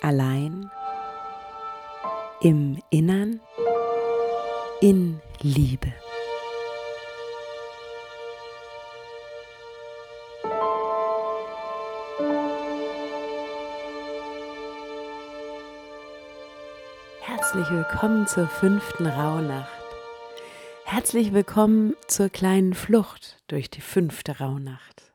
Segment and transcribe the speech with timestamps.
[0.00, 0.70] allein,
[2.40, 3.40] im Innern,
[4.80, 5.92] in Liebe.
[17.20, 19.68] Herzlich willkommen zur fünften Rauhnacht.
[20.84, 25.07] Herzlich willkommen zur kleinen Flucht durch die fünfte Rauhnacht.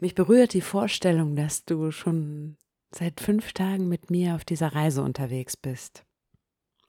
[0.00, 2.56] Mich berührt die Vorstellung, dass du schon
[2.92, 6.04] seit fünf Tagen mit mir auf dieser Reise unterwegs bist.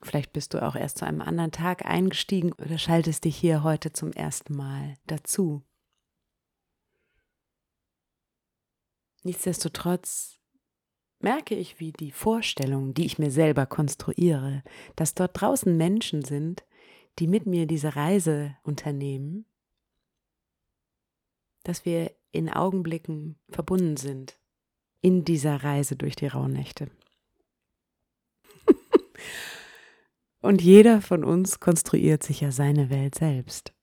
[0.02, 3.92] Vielleicht bist du auch erst zu einem anderen Tag eingestiegen oder schaltest dich hier heute
[3.92, 5.64] zum ersten Mal dazu.
[9.24, 10.40] Nichtsdestotrotz
[11.20, 14.64] merke ich, wie die Vorstellung, die ich mir selber konstruiere,
[14.96, 16.64] dass dort draußen Menschen sind,
[17.18, 19.46] die mit mir diese Reise unternehmen,
[21.64, 24.40] dass wir in Augenblicken verbunden sind
[25.02, 26.90] in dieser Reise durch die Rauhnächte.
[30.42, 33.74] Und jeder von uns konstruiert sich ja seine Welt selbst.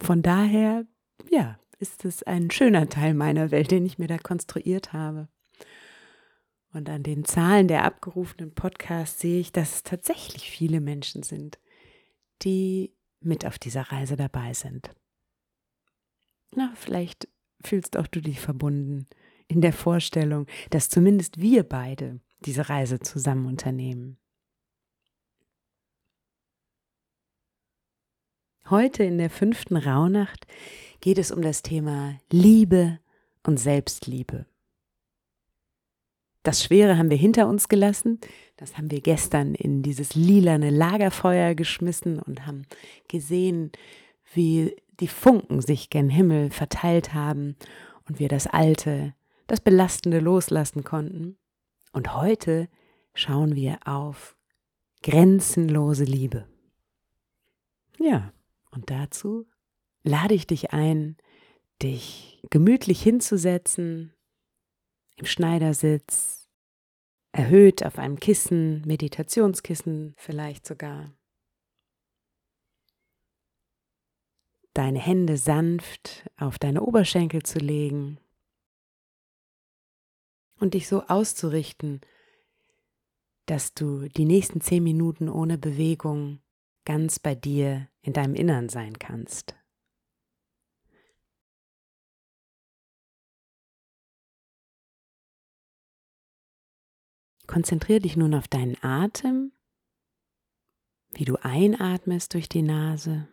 [0.00, 0.86] Von daher,
[1.30, 5.28] ja, ist es ein schöner Teil meiner Welt, den ich mir da konstruiert habe.
[6.72, 11.58] Und an den Zahlen der abgerufenen Podcasts sehe ich, dass es tatsächlich viele Menschen sind,
[12.42, 14.90] die mit auf dieser Reise dabei sind.
[16.54, 17.28] Na, vielleicht
[17.62, 19.06] fühlst auch du dich verbunden
[19.48, 24.18] in der Vorstellung, dass zumindest wir beide diese Reise zusammen unternehmen.
[28.68, 30.46] Heute in der fünften Rauhnacht
[31.00, 32.98] geht es um das Thema Liebe
[33.44, 34.46] und Selbstliebe.
[36.42, 38.20] Das Schwere haben wir hinter uns gelassen.
[38.56, 42.66] Das haben wir gestern in dieses lilane Lagerfeuer geschmissen und haben
[43.08, 43.70] gesehen,
[44.36, 47.56] wie die Funken sich gen Himmel verteilt haben
[48.08, 49.14] und wir das Alte,
[49.46, 51.36] das Belastende loslassen konnten.
[51.92, 52.68] Und heute
[53.14, 54.36] schauen wir auf
[55.02, 56.46] grenzenlose Liebe.
[57.98, 58.32] Ja,
[58.70, 59.46] und dazu
[60.02, 61.16] lade ich dich ein,
[61.82, 64.12] dich gemütlich hinzusetzen,
[65.16, 66.48] im Schneidersitz,
[67.32, 71.12] erhöht auf einem Kissen, Meditationskissen vielleicht sogar.
[74.76, 78.20] Deine Hände sanft auf deine Oberschenkel zu legen
[80.60, 82.02] und dich so auszurichten,
[83.46, 86.42] dass du die nächsten zehn Minuten ohne Bewegung
[86.84, 89.56] ganz bei dir in deinem Innern sein kannst.
[97.46, 99.52] Konzentriere dich nun auf deinen Atem,
[101.12, 103.26] wie du einatmest durch die Nase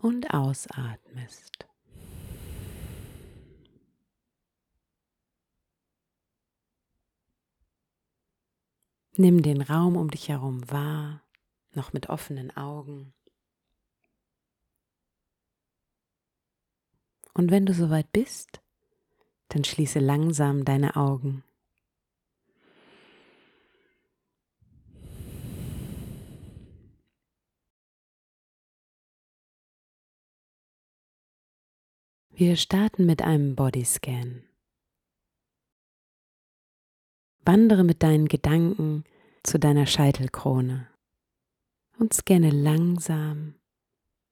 [0.00, 1.66] und ausatmest.
[9.16, 11.22] Nimm den Raum um dich herum wahr,
[11.72, 13.12] noch mit offenen Augen.
[17.34, 18.60] Und wenn du soweit bist,
[19.48, 21.44] dann schließe langsam deine Augen.
[32.40, 34.48] Wir starten mit einem Bodyscan.
[37.44, 39.04] Wandere mit deinen Gedanken
[39.42, 40.88] zu deiner Scheitelkrone
[41.98, 43.56] und scanne langsam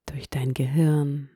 [0.07, 1.29] durch dein Gehirn,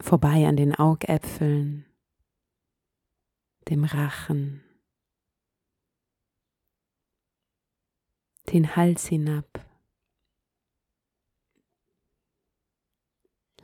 [0.00, 1.84] vorbei an den Augäpfeln,
[3.68, 4.62] dem Rachen,
[8.52, 9.73] den Hals hinab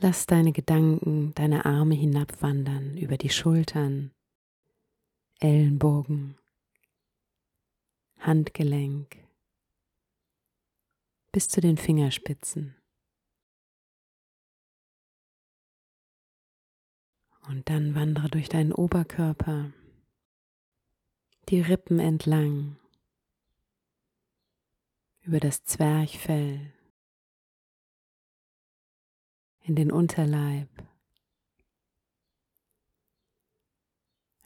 [0.02, 4.12] Lass deine Gedanken, deine Arme hinabwandern über die Schultern,
[5.40, 6.38] Ellenbogen,
[8.18, 9.18] Handgelenk
[11.32, 12.74] bis zu den Fingerspitzen.
[17.48, 19.70] Und dann wandere durch deinen Oberkörper,
[21.50, 22.76] die Rippen entlang,
[25.20, 26.72] über das Zwerchfell,
[29.62, 30.68] in den Unterleib,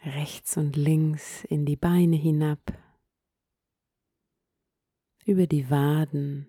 [0.02, 2.78] rechts und links in die Beine hinab,
[5.24, 6.46] über die Waden,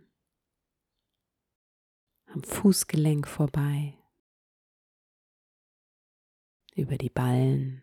[2.27, 3.97] am Fußgelenk vorbei,
[6.75, 7.81] über die Ballen,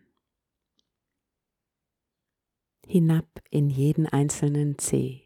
[2.85, 5.23] hinab in jeden einzelnen Zeh.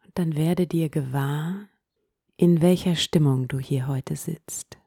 [0.15, 1.67] dann werde dir gewahr,
[2.37, 4.77] in welcher Stimmung du hier heute sitzt.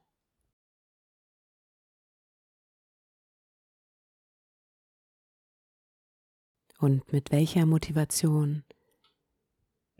[6.77, 8.63] Und mit welcher Motivation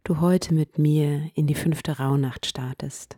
[0.03, 3.17] du heute mit mir in die fünfte Rauhnacht startest.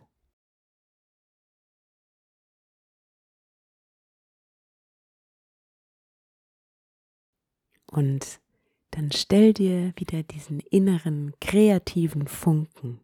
[7.90, 8.40] Und
[8.98, 12.98] dann stell dir wieder diesen inneren kreativen Funken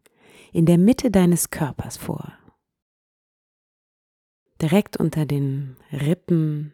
[0.51, 2.37] in der Mitte deines Körpers vor.
[4.61, 6.73] Direkt unter den Rippen,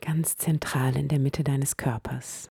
[0.00, 2.52] ganz zentral in der Mitte deines Körpers.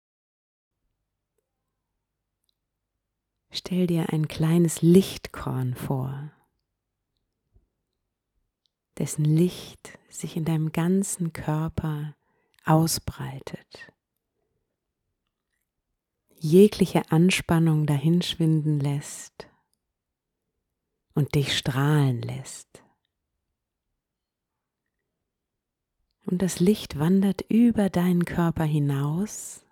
[3.52, 6.32] Stell dir ein kleines Lichtkorn vor,
[8.98, 12.16] dessen Licht sich in deinem ganzen Körper
[12.64, 13.91] ausbreitet
[16.42, 19.48] jegliche Anspannung dahinschwinden lässt
[21.14, 22.82] und dich strahlen lässt.
[26.24, 29.64] Und das Licht wandert über deinen Körper hinaus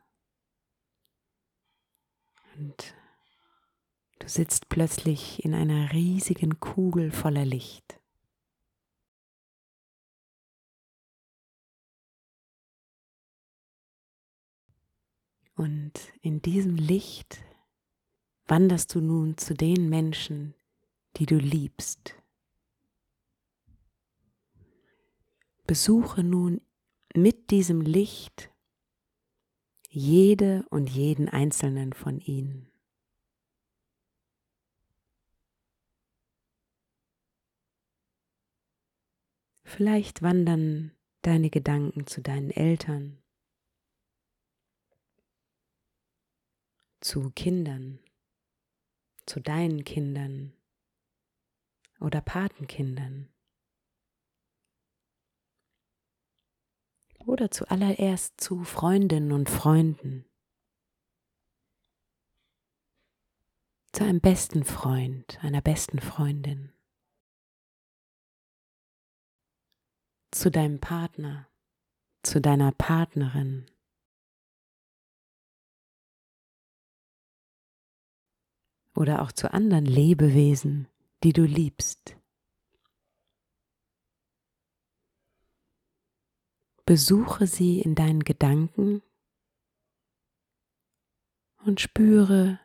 [2.57, 2.95] und
[4.19, 8.00] du sitzt plötzlich in einer riesigen Kugel voller Licht.
[15.55, 15.93] Und
[16.23, 17.43] in diesem Licht
[18.47, 20.55] wanderst du nun zu den Menschen,
[21.17, 22.17] die du liebst.
[25.67, 26.61] Besuche nun
[27.15, 28.51] mit diesem Licht
[29.89, 32.71] jede und jeden einzelnen von ihnen.
[39.65, 40.93] Vielleicht wandern
[41.23, 43.23] deine Gedanken zu deinen Eltern,
[47.01, 47.99] zu Kindern,
[49.27, 50.53] zu deinen Kindern
[52.01, 53.29] oder Patenkindern.
[57.27, 60.25] Oder zuallererst zu Freundinnen und Freunden.
[63.93, 66.73] Zu einem besten Freund, einer besten Freundin.
[70.31, 71.49] Zu deinem Partner,
[72.23, 73.71] zu deiner Partnerin.
[79.01, 80.87] Oder auch zu anderen Lebewesen,
[81.25, 82.17] die du liebst.
[86.85, 89.01] Besuche sie in deinen Gedanken
[91.65, 92.61] und spüre,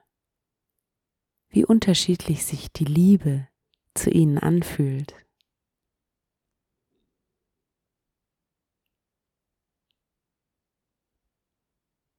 [1.47, 3.47] wie unterschiedlich sich die Liebe
[3.93, 5.15] zu ihnen anfühlt.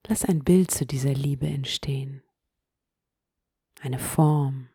[0.07, 2.23] Lass ein Bild zu dieser Liebe entstehen
[3.81, 4.69] eine Form,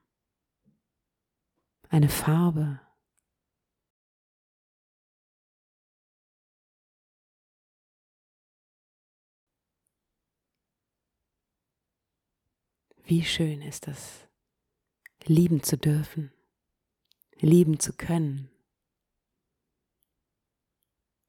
[1.89, 2.79] eine Farbe.
[13.03, 14.27] Wie schön ist es,
[15.25, 16.31] lieben zu dürfen,
[17.39, 18.50] lieben zu können,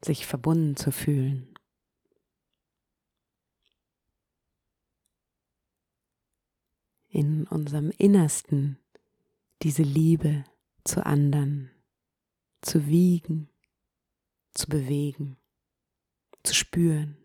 [0.04, 1.52] sich verbunden zu fühlen.
[7.12, 8.78] In unserem Innersten
[9.62, 10.44] diese Liebe
[10.84, 11.70] zu anderen
[12.62, 13.48] zu wiegen,
[14.54, 15.36] zu bewegen,
[16.42, 17.16] zu spüren.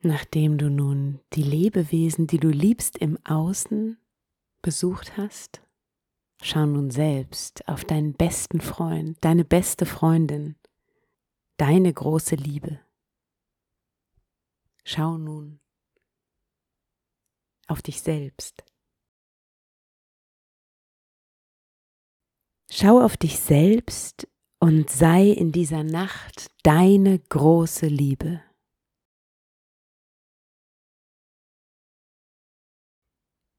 [0.00, 3.98] Nachdem du nun die Lebewesen, die du liebst, im Außen
[4.68, 5.62] besucht hast,
[6.42, 10.56] schau nun selbst auf deinen besten Freund, deine beste Freundin,
[11.56, 12.78] deine große Liebe.
[14.84, 15.58] Schau nun
[17.66, 18.62] auf dich selbst.
[22.70, 28.42] Schau auf dich selbst und sei in dieser Nacht deine große Liebe.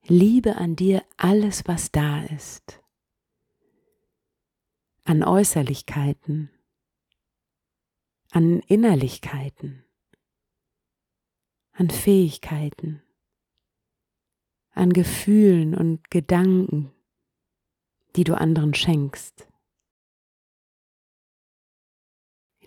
[0.10, 2.82] Liebe an dir alles, was da ist.
[5.10, 6.52] an Äußerlichkeiten,
[8.30, 9.84] an Innerlichkeiten,
[11.72, 13.02] an Fähigkeiten,
[14.70, 16.92] an Gefühlen und Gedanken,
[18.16, 19.48] die du anderen schenkst.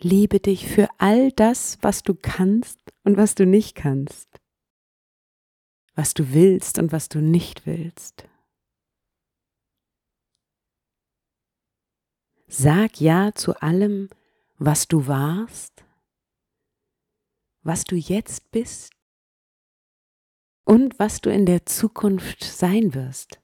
[0.01, 4.42] Liebe dich für all das, was du kannst und was du nicht kannst,
[5.95, 8.29] was du willst und was du nicht willst.
[12.47, 14.09] Sag ja zu allem,
[14.59, 15.85] was du warst,
[17.63, 18.93] was du jetzt bist
[20.65, 23.42] und was du in der Zukunft sein wirst.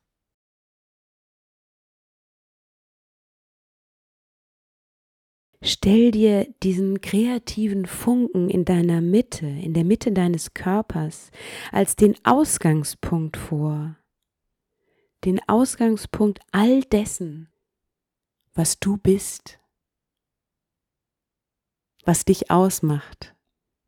[5.61, 11.31] Stell dir diesen kreativen Funken in deiner Mitte, in der Mitte deines Körpers,
[11.73, 13.97] als den Ausgangspunkt vor,
[15.25, 17.49] den Ausgangspunkt all dessen,
[18.55, 19.59] was du bist,
[22.05, 23.35] was dich ausmacht,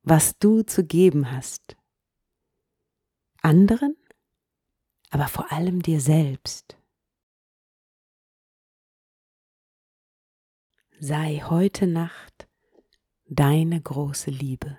[0.03, 1.77] was du zu geben hast.
[3.43, 3.97] Anderen,
[5.11, 6.80] aber vor allem dir selbst.
[11.03, 12.47] Sei heute Nacht
[13.25, 14.79] deine große Liebe.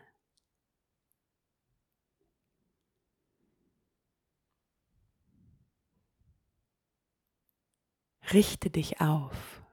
[8.31, 9.63] Richte dich auf.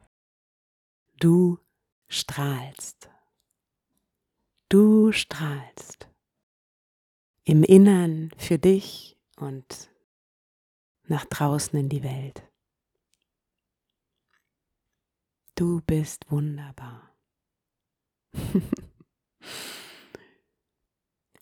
[1.20, 1.58] Du
[2.08, 3.10] strahlst.
[4.70, 6.08] Du strahlst.
[7.44, 9.90] Im Innern für dich und
[11.04, 12.42] nach draußen in die Welt.
[15.58, 17.18] Du bist wunderbar.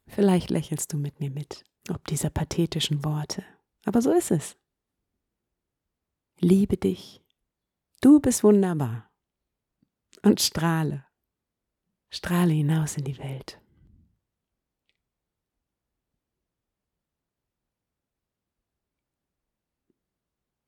[0.09, 3.45] Vielleicht lächelst du mit mir mit, ob dieser pathetischen Worte,
[3.85, 4.57] aber so ist es.
[6.41, 7.23] Liebe dich,
[8.01, 9.13] du bist wunderbar
[10.23, 11.05] und strahle,
[12.09, 13.61] strahle hinaus in die Welt.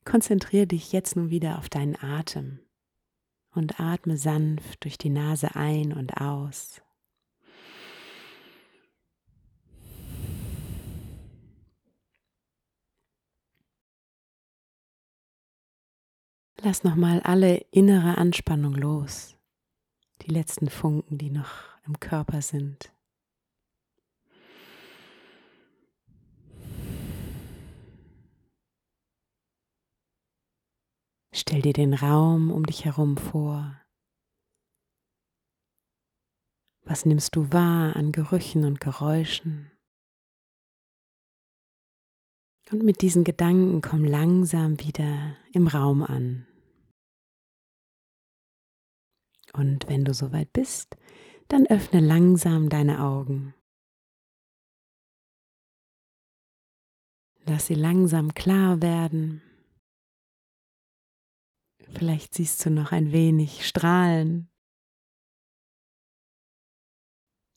[0.04, 2.67] Konzentriere dich jetzt nun wieder auf deinen Atem
[3.54, 6.82] und atme sanft durch die Nase ein und aus.
[16.60, 19.36] Lass nochmal alle innere Anspannung los,
[20.22, 21.48] die letzten Funken, die noch
[21.86, 22.92] im Körper sind.
[31.38, 33.80] Stell dir den Raum um dich herum vor.
[36.82, 39.70] Was nimmst du wahr an Gerüchen und Geräuschen?
[42.72, 46.48] Und mit diesen Gedanken komm langsam wieder im Raum an.
[49.52, 50.96] Und wenn du soweit bist,
[51.46, 53.54] dann öffne langsam deine Augen.
[57.44, 59.47] Lass sie langsam klar werden.
[61.94, 64.50] Vielleicht siehst du noch ein wenig Strahlen.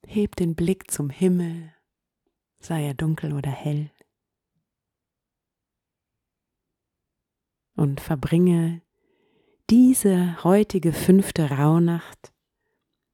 [0.07, 1.73] Heb den Blick zum Himmel,
[2.59, 3.91] sei er dunkel oder hell.
[7.75, 8.81] Und verbringe
[9.69, 12.33] diese heutige fünfte Rauhnacht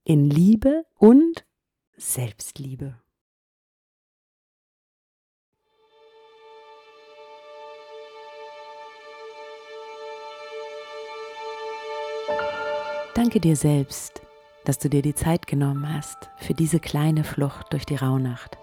[0.03, 1.45] in Liebe und
[1.97, 2.99] Selbstliebe.
[13.27, 14.21] Danke dir selbst,
[14.63, 18.57] dass du dir die Zeit genommen hast für diese kleine Flucht durch die Rauhnacht.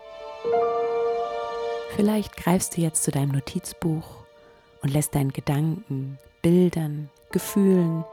[1.95, 4.25] Vielleicht greifst du jetzt zu deinem Notizbuch
[4.81, 8.07] und lässt deinen Gedanken, Bildern, Gefühlen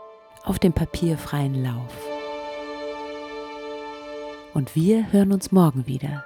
[0.44, 1.96] auf dem Papier freien Lauf.
[4.54, 6.26] Und wir hören uns morgen wieder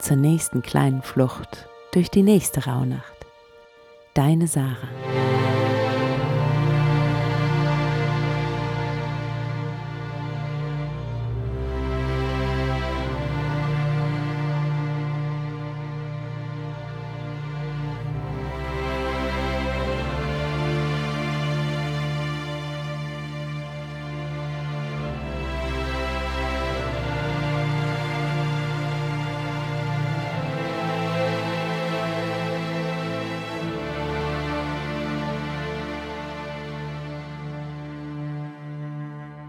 [0.00, 3.26] zur nächsten kleinen Flucht durch die nächste Rauhnacht.
[4.14, 4.88] Deine Sarah.